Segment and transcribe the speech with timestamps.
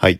[0.00, 0.18] はい。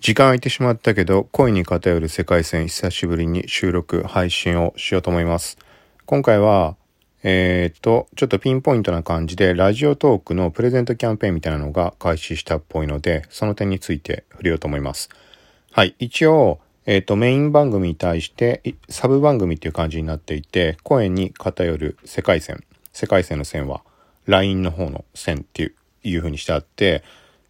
[0.00, 5.58] 時間空いてしまったけど、恋に偏る世界線久しぶりに収録、配信をしようと思います。
[6.06, 6.76] 今回は、
[7.22, 15.10] えー、っと、ちょっとピンポイントな感じで、ラジオトークのプレゼントキャンペーンみたいなのが開始したっぽいので、その点について触れようと思います。
[15.70, 15.94] はい。
[15.98, 22.64] 一応、えー、っと、メイン番組に対して、サブ番組っていう感じになっていて、声に偏る世界線。
[22.94, 23.82] 世界線の線は、
[24.24, 25.74] LINE の方の線っていう、
[26.04, 27.04] いう風にしてあって、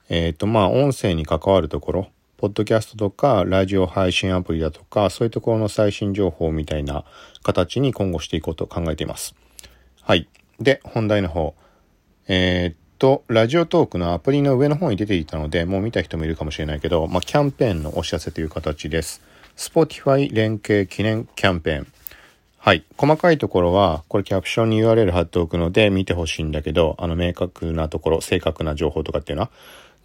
[0.09, 7.05] えっ、と、まあ、音声に関わるところ、ポッドキャストとか、ラジオ配信アプリだとか、そういうところの最新情報みたいな
[7.43, 9.35] 形に今後していこうと考えています。
[10.03, 10.29] はい。
[10.61, 11.55] で、本題の方。
[12.29, 19.23] えー、っと、ラジオトークのアプリの上の方に出ていたので、もう見た人もいるかもしれないけど、まあ、キャンペーンのお知らせという形です。
[19.57, 21.87] Spotify 連携記念キャンペーン。
[22.59, 22.85] はい。
[22.97, 29.51] 細かいところは、これキャプションに URL 貼っておくので見てほしいんだけど、あの明確なところ、正確な情報とかっていうのは、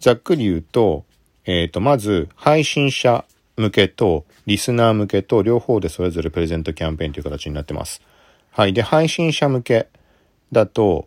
[0.00, 1.04] ざっくり言うと、
[1.44, 3.24] えっ、ー、と、まず、配信者
[3.56, 8.00] 向けと、リスナー向けと、両方でそれぞれプレゼントキャンペーンという形になってます。
[8.50, 8.72] はい。
[8.72, 9.88] で、配信者向け
[10.52, 11.06] だと、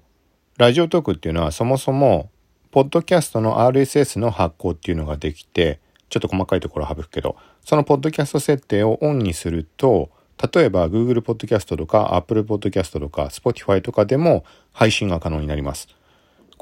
[0.57, 2.29] ラジオトークっていうのはそもそも、
[2.69, 10.11] ポッドキャストの RSS の発行っていうのができて、ちょっと細かいところ省くけど、そのポッドキャスト設定をオンにすると、
[10.53, 15.87] 例えば Google Podcast とか Apple Podcast とか Spotify とかでも配信が可能になります。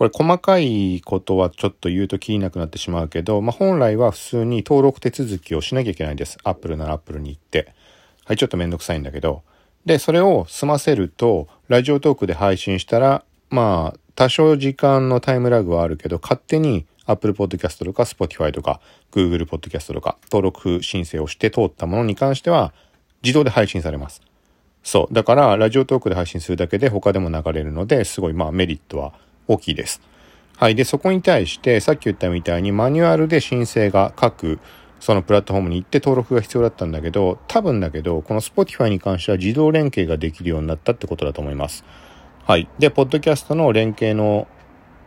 [0.01, 6.39] これ細かいことはちょっと言うと気になくなってしまうけど、まあ、本来は普通に登録手続きをしなきゃいけないです。
[6.43, 7.71] Apple なら Apple に行って。
[8.25, 9.43] はい、ちょっとめんどくさいんだけど。
[9.85, 22.73] で、それを済ませると、ラジオトークで配信したら、まあ、多少時間のタイムラグはあるけど、勝手に Apple Podcast とか Spotify とか Google Podcast とか登録申請をして通ったものに関しては
[23.21, 24.23] 自動で配信されます。
[24.81, 25.13] そう。
[25.13, 29.13] だから、ラジオトークで配信するだけで他でも流れるので、すごい、まあ、メリットは
[29.47, 30.01] 大きいです。
[30.57, 30.75] はい。
[30.75, 34.59] で、そこに対して、さっき言ったみたいにマニュアルで申請が各、
[34.99, 41.83] そのプラットフォームに行って登録が必要だったんだけど、多分だけど、この Spotify に関しては自動連携ができるようになったってことだと思います。
[42.45, 42.69] はい。
[42.77, 44.47] で、ポッドキャストの連携の、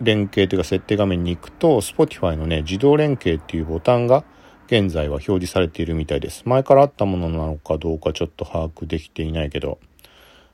[0.01, 4.25] 連携というか設定画面に行くと、Spotify のね、自動連携っていうボタンが
[4.67, 6.43] 現在は表示されているみたいです。
[6.47, 9.79] 前からあったものなのかどうかちょっと把握できていないけど。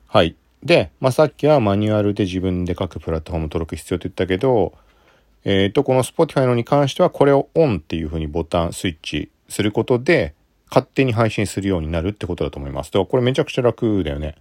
[0.06, 0.36] はい。
[0.62, 4.74] で、まあ、さっきはマニュアルで自分で各プラットフォーム登録必要って言ったけど、
[5.44, 10.34] えっ、ー、と、この Spotify のに関してはこれをオンっていう風にボタン、スイッチすることで、
[10.70, 12.92] 勝手に配信するようになるってことだと思います。
[12.92, 14.36] だからこれめちゃくちゃ楽だよね。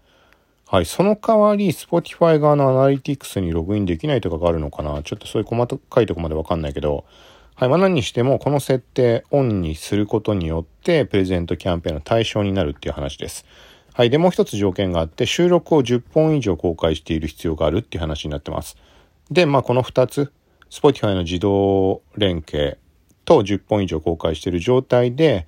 [0.67, 0.85] はい。
[0.85, 7.05] その代わり、Spotify 側のアナリティクスにログインできないとかがあるのかなちょっとそういう細かいとこまでわかんないけど、
[7.55, 7.69] はい。
[7.69, 13.45] まあ何にしても、この設定オンにすることによって、プレゼントキャンペーンの対象になるっていう話です。
[13.99, 14.09] はい。
[14.09, 18.77] で、もう一つ条件があって、収録を10本以上公開している必要があるっていう話になってます。
[19.29, 20.31] で、まあこの2つ、
[20.69, 22.79] Spotify の自動連携
[23.25, 25.47] と10本以上公開している状態で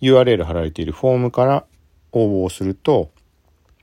[0.00, 1.66] URL 貼られているフォームから
[2.12, 3.10] 応募をすると、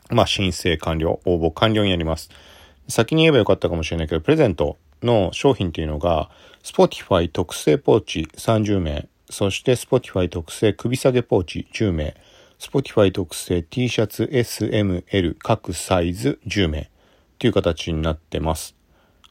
[0.09, 2.31] まあ申請完了、応募完了になります。
[2.87, 6.31] 先に言えばよかったかもしれないけど、プレゼントの商品っていうのが、
[6.63, 12.15] Spotify 特製ポーチ30名、そして Spotify 特製首下げポーチ10名、
[12.59, 16.87] Spotify 特製 T シャツ SML 各サイズ10名っ
[17.37, 18.75] ていう形になってます。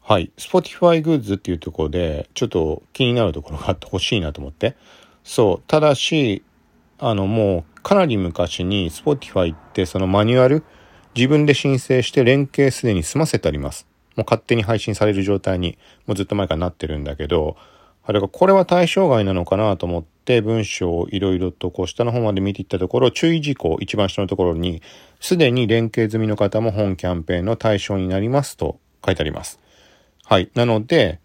[0.03, 0.31] はい。
[0.37, 4.77] Spotify グッズっていうところで、ちょっと気になるところがあって欲しいなと思って。
[5.25, 5.63] そう。
[5.67, 6.43] ただし、
[6.99, 10.63] あの、もう、かなり昔に Spotify ってそのマニュアル、
[11.15, 13.87] 自分で申請して連携すでに済ませてあります。
[14.17, 17.57] もう勝手に配信される状態に、もうずっと前からなってるんだけど、
[18.05, 24.81] あれがこれは対象外なのかなと思っって文章をいろいろとこう下の方まで見ていったところ、注意事項、一番下のところに、
[25.21, 29.61] すでに連携済みの方も本キャンペーンの対象になりますと書いてあります。
[30.25, 30.51] はい。
[30.55, 31.21] なので、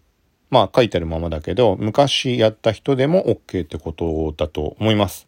[0.50, 5.26] まあ書いてあるままだけど、昔やった人でも OK ってことだと思います。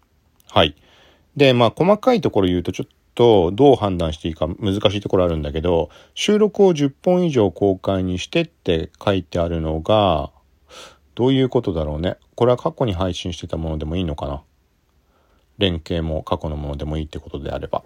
[0.51, 0.77] はい。
[1.35, 10.31] で、まあ細かいところ言うとちょっとどう判断していいか難しいところあるんだけど、収録を10本以上公開にしてって書いてあるのが、
[11.15, 12.17] どういうことだろうね。
[12.35, 14.43] これは過去に配信してたものでもいいのかな。
[15.59, 17.83] 連携も過去のものでもいいってことであれば。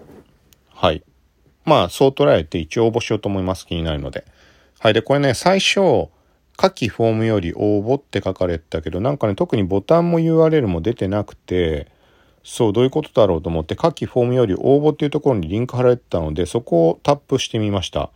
[0.72, 1.02] はい。
[1.64, 3.66] まあ、そう捉えて一応応募しようと思います。
[3.66, 4.24] 気になるので。
[4.78, 4.94] はい。
[4.94, 6.08] で、これね、最初、
[6.56, 11.88] 下記フォームより応募って書かれてたけど、なんかね、特にボタンも URL も出てなくて、
[12.44, 18.10] そう、どういうことだろうと思って、下記フォームより応募っていうところにリンク貼られてたので、そこをタップしてみました。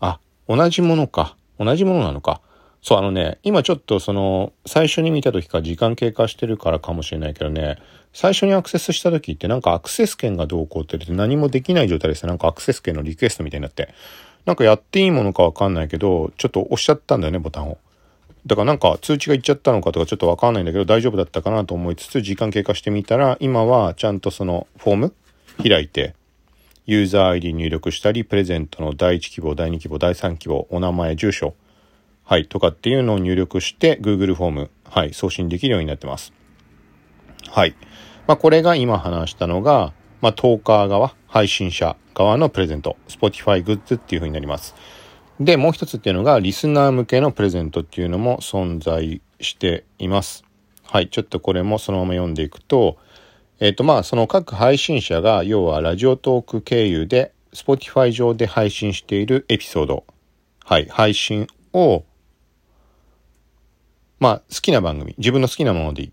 [0.00, 1.36] あ、同じものか。
[1.60, 2.40] 同じものなのか。
[2.82, 7.78] そう、あのね、今ちょっとその、最初に見た時から時間経過してるからかもしれないけどね、
[8.12, 13.94] 最初にアクセスした時ってなんかアクセス権がどうこうって言って何もできない状態ですなんかアクセス権のリクエストみたいになって。
[14.46, 17.76] なんかやっていいものかわかんないけど、ちょっと押しちゃったんだよね、ボタンを。
[18.46, 25.14] だからなんか通知がいっちゃったのかとかちょっとわかんないんだけど大丈夫だったかなと思いつつ時間経過してみたら今はちゃんとそのフォーム
[25.62, 26.14] 開いて
[26.86, 31.54] ユーザー ID 入力したりプレゼントの第1希望第2希望第3希望お名前住所
[32.28, 36.32] はいとかっていうのを入力して Google フォームはい送信できるようになってます
[37.48, 37.74] はい
[38.26, 44.74] まあこれが今話したのがまあトーカー側配信者側のプレゼント Spotify グッズっていう風になります
[45.40, 50.44] で、もう一つっていうのが、リスナー向けのプレゼントっていうのも存在しています。
[50.82, 51.08] はい。
[51.08, 52.98] ちょっとこれもそのまま読んでいくと、
[53.60, 60.04] えっ、ー、と、まあ、その各配信者が、要はラジオトーク経由で、Spotify 上で配信しているエピソード、
[60.64, 62.04] はい、配信を、
[64.20, 66.12] まあ、好きな番組、自分の好きなものでいい。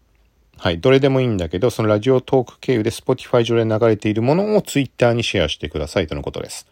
[0.58, 6.68] はい、どれでもいいんだけど、そのラジオトーク経由で Spotify 上で流れているものを Twitter にシェアしてくださいとのことです。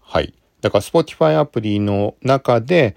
[0.00, 0.32] はい。
[0.60, 2.96] だから Spotify アプリの中で、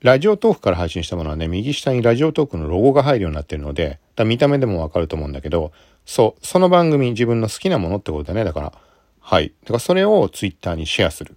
[0.00, 5.72] ラジオトークから配信したものはね、右下にラジオトークのロゴが入るようになってるので、だ見た目でもわかると思うんだけど、
[6.06, 8.44] そう、その番組自分の好きなものってことだね。
[8.44, 8.72] だから、
[9.18, 9.52] はい。
[9.64, 11.36] だからそれを Twitter にシェアする。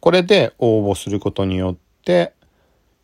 [0.00, 2.34] これで応募することによって、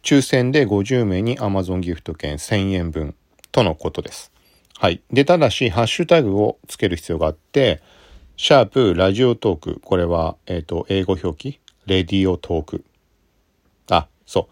[0.03, 3.15] 抽選で50名に Amazon ギフト券1000円分
[3.53, 4.33] とのことです。
[4.79, 5.01] はい。
[5.13, 7.81] で、ただし、ハッシュタグをつける必要があって、
[8.37, 9.81] シャープラジオトーク。
[9.81, 11.61] これは、えっ、ー、と、英語表記？
[11.87, 12.85] レディオトーク。
[13.91, 14.49] あ、そ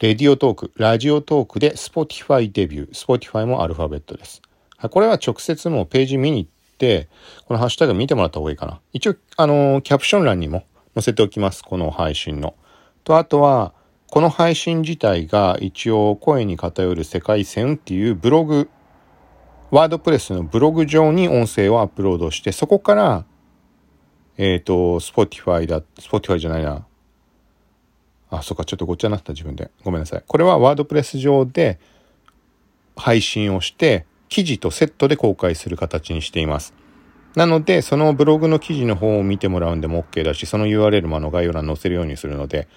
[0.00, 0.02] う。
[0.04, 2.92] レディオトーク、ラジオトークで Spotify デビュー。
[2.92, 4.42] Spotify もアルファベットです。
[4.76, 7.08] はい、これは直接もうページ見に行って、
[7.46, 8.80] このハッシュタグ見てもらった方がいいかな。
[8.92, 10.64] 一応、あのー、キャプション欄にも
[10.94, 11.62] 載せておきます。
[11.62, 12.56] この配信の。
[13.04, 13.74] と、あとは、
[14.12, 18.68] この配信自体が一応声に偏る世界線っていうブログ、
[19.70, 23.24] ワードプレスのブログ上に音声をアップロードして、そこから
[24.36, 26.84] えっ、ー、と、Spotify だ、Spotify じゃないな。
[28.28, 29.70] あ、そっか、ちょっとごっちゃになった自分で。
[29.82, 30.24] ごめんなさい。
[30.26, 31.80] これはワードプレス上で
[32.96, 36.74] 配信をして、記事とセットで公開する形にしています。
[37.34, 42.68] なので、そのブログの記事の方を見てもらうんでも OK だし、その URL もあの概要欄に載せるようにするので、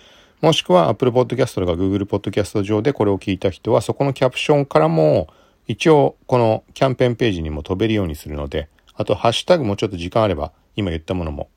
[0.42, 5.28] もしくは Apple Podcast とか Google Podcast 上でこれを聞いた人は、そこのキャプションからも、
[5.68, 11.50] 一応このキャンペーンページにも飛べるようにするので、あとハッシュタグもちょっと時間あれば今言ったものも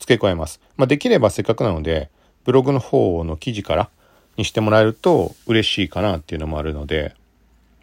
[0.00, 0.60] 付け加えます。
[0.76, 2.10] まあ、できればせっかくなので、
[2.44, 3.90] ブログの方の記事から
[4.36, 7.14] にしてもらえると嬉しいかなっていうのもあるので、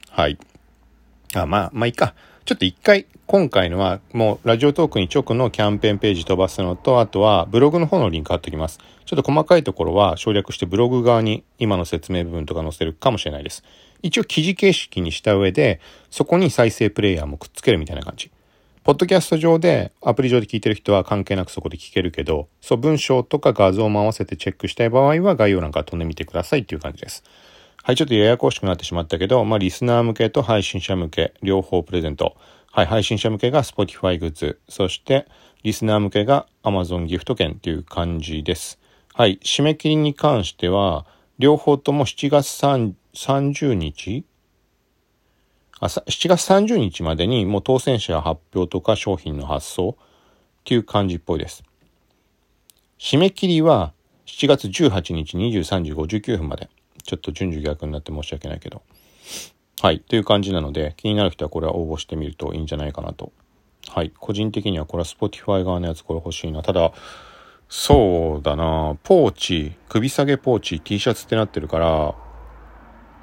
[0.09, 0.37] はい。
[1.33, 2.13] あ、まあ、まあいいか。
[2.51, 8.79] ちょっと一回、今回のはもうラジオトークに直のキャンペーンページ飛ばすのと、あとはブログの方のリンク貼っておきます。
[9.05, 13.63] ちょっと細かいところは省略してブログ側に今の説明部分とか載せるかもしれないです。
[14.01, 18.29] 一応記事形式にした上で、そこに再生プレイヤーもくっつけるみたいな感じ。
[18.83, 27.23] ポッドキャスト上で、アプリ上で聞いてる人は関係なくそこで聞けるけど、そう、文章とか画像も合わせてチェックしたい場合は概要欄から飛んでみてくださいっていう感じです。
[27.83, 32.37] はい、ちょっとややこしくなってしまったけど、まあ、リスナー向けと配信者向け、両方プレゼント。
[32.71, 34.59] はい、配信者向けが Spotify グッズ。
[34.69, 35.27] そして、
[35.63, 38.79] リスナー向けが Amazon ギフト券っていう感じです。
[39.15, 41.07] はい、締め切りに関しては、
[41.39, 44.25] 両方とも7月30日？
[45.79, 50.03] あ7月30日までにもう当選者発表とか商品の発送っ
[50.63, 51.63] ていう感じっぽいです。
[52.99, 53.93] 締め切りは
[54.27, 56.69] 7月18日23時59分まで。
[57.01, 58.81] ちょっと順序逆になって申し訳ないけど。
[59.81, 59.99] はい。
[59.99, 63.31] という感じなので、気になる人はこれは応募してみるといいんじゃないかなと。
[63.87, 64.11] はい。
[64.17, 66.61] 個人的にはこれは Spotify 側のやつこれ欲しいな。
[66.61, 66.91] ただ、
[67.67, 72.15] そうだなポーチ、首下げポーチ、T シャツってなってるから、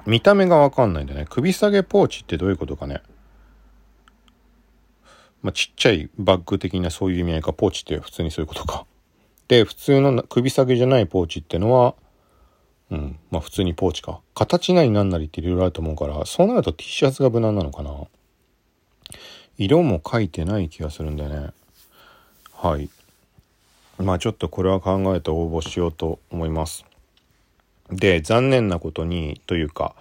[0.06, 1.26] 見た目がわかんないんだね。
[1.28, 3.02] 首下げポーチってどういうことかね。
[5.42, 8.86] まあ、ちっちゃいバッグ的なそういう意味合いか、ポーチって普通にそういうことか。
[9.48, 11.94] で、普通の首下げじゃないポーチってのは、
[12.90, 14.20] うん、まあ普通にポーチか。
[14.34, 17.92] 形なりなんなりっていろいろあると思うから、そうなると T シャツが無難なのかな。
[19.58, 21.50] 色も書いてない気がするんだよね。
[22.52, 22.88] はい。
[23.98, 26.84] まあちょっとこれは考えて応募しようと思います。
[27.90, 29.94] で、残念なことに、というか、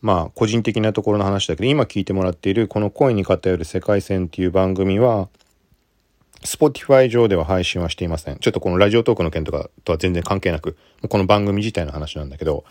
[0.00, 5.28] まあ、個人的なところの話だけど、今聞いてもらっている、この恋に偏る世界線っていう番組は、
[6.46, 8.38] Spotify 上では配信はしていません。
[8.38, 10.76] ちょっとこのラジオトークの件とかとは全然関係なく、
[11.08, 12.64] この番組自体の話なんだけど、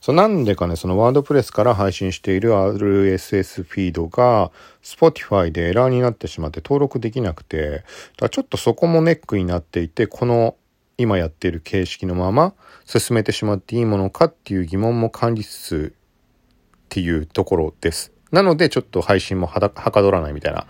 [0.00, 4.52] そなんでかね、そのワードプレスから配信している RSS フィードが
[4.82, 7.84] Spotify でエラーになってしまって登録できなくて、
[8.18, 10.56] だちょっとそこもネックになっていて、この
[10.98, 12.52] 今やっている形式のまま
[12.84, 18.12] 進めてしまっていいものかっていう疑問も感じつつっていうところです。
[18.30, 20.66] なのでちょっと配信もはかどらないみたいな。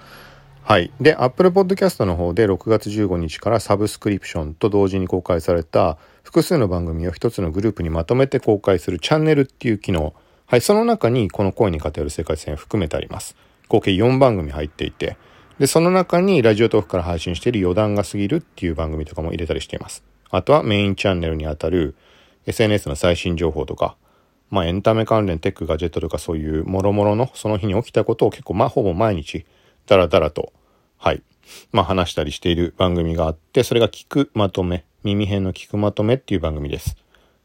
[0.66, 0.90] はい。
[0.98, 10.14] で、Apple Podcast の方で6月15日からサブスクリプションと同時に公開された複数の番組を一つのグループにまとめて公開するチャンネルっていう機能。
[10.46, 13.36] はい、その中にこの恋に偏る世界線含めてあります。
[13.68, 15.18] 合計4番組入っていて、
[15.58, 20.02] で、その中にラジオトークから配信している余談が過ぎるっていう番組とかも入れたりしています。
[20.30, 21.94] あとはメインチャンネルにあたる
[22.46, 23.96] SNS の最新情報とか、
[24.48, 29.44] まあエンタメ関連、テック、ガジェットとかそういうもろもろのその日に起きたことを結構まあほぼ毎日
[29.86, 30.52] ダラダラと、
[30.98, 31.22] はい、
[31.72, 36.96] まあ話したりしている番組があって、それが聞くまとめ、耳辺の聞くまとめっていう番組です。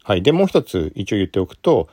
[0.02, 0.22] はい。
[0.22, 1.88] で、もう一つ一応言っておくと、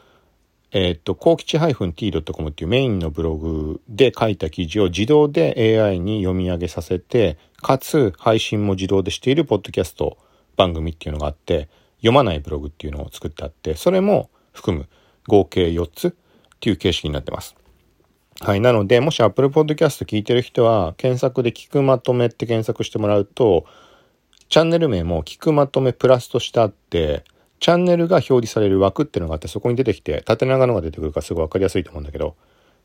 [0.72, 10.18] えっ、と、幸吉 -t.com っていうメインのブログで書いた記事を自動で AI に読み上げさせて、かつ配信も自動でしているポッドキャスト
[10.58, 14.88] 番組っていうのがあって、読まないブログっていうのを作ってあって、それも含む
[15.27, 16.13] 合計4つっ
[16.60, 17.56] ていう形式になってます。
[18.39, 18.62] はい。
[18.62, 23.65] なので、もし Apple Podcast 聞いてる人は、検索で聞くまとめって検索してもらうと、
[24.50, 27.24] チャンネル名も聞くまとめプラスとしてあって、
[27.60, 32.36] チャンネルが表示される枠っていうのがあって、そこに出てきて、縦長のが出てくるからすごいわかりやすいと思うんだけど、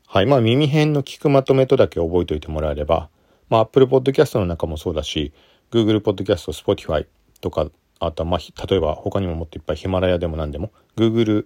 [0.07, 0.25] はい。
[0.25, 3.09] まあ、耳辺の聞くまとめとだけ覚えておいてもらえれば、
[3.49, 5.33] まあ、Apple Podcast の中もそうだし、
[5.71, 7.05] Google Podcast、Spotify
[7.41, 7.69] とか、
[7.99, 11.45] あとは、まあ、例えば他にももっといっぱいヒマラヤでも何でも、Google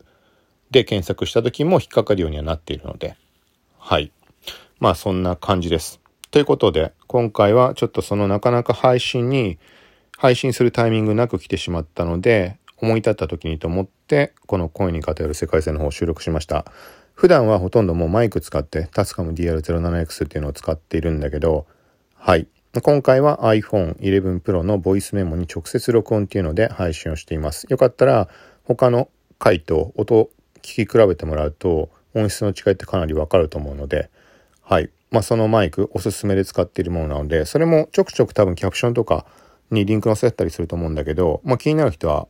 [0.71, 3.17] で検索した時も引っかかるようにはなっているので、
[3.89, 4.11] はい。
[4.81, 6.01] まあ、そんな感じです。
[6.29, 9.59] ということで、今回はちょっとそのなかなか配信に、
[10.17, 16.65] 配信するタイミングなく来てしまったので、思い立った時にと思って、この声に偏る世界線の方を収録しました。
[17.13, 21.65] 普段はほとんどもうマイク使って、タスカム DR07X っていうのを使っているんだけど、
[22.13, 22.45] はい。
[22.83, 27.65] 今回は iPhone 11 Pro のボイスメモに直接録音っていうので配信をしています。
[27.69, 28.27] よかったら
[28.65, 29.07] 他の
[29.39, 34.09] 回と音を聞き比べてもらうと音質の違いってかなりわかると思うので、
[34.61, 34.89] はい。
[35.11, 39.25] まあ、そのマイクおすすめで使っているものなので、それもちょくちょく多分キャプションとか
[39.71, 42.27] にリンク載せたりすると思うんだけど、まあ、気になる人は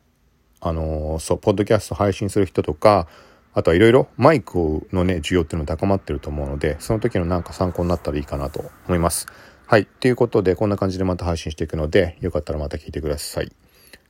[0.60, 3.08] あのー、そう、ポッドキャスト配信する人とか、
[3.54, 9.28] あとはいろいろマイクのね、需要っていうの高まってると思うので、その時のなんか参考になったらいいかなと思います。
[9.66, 9.86] はい。
[9.86, 13.52] ということで、こんな感じでまた配信していくので、よかったらまた聞いてください。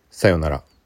[0.10, 0.77] さようなら。